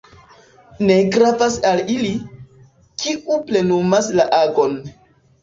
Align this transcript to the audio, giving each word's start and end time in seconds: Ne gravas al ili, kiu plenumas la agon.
Ne 0.87 0.95
gravas 1.15 1.57
al 1.71 1.81
ili, 1.97 2.13
kiu 3.05 3.39
plenumas 3.51 4.11
la 4.19 4.27
agon. 4.41 4.77